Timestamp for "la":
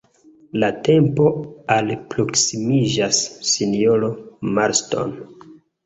0.61-0.69